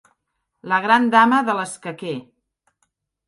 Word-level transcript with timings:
La 0.71 0.79
gran 0.85 1.05
dama 1.15 1.41
de 1.49 1.55
l'escaquer. 1.59 2.17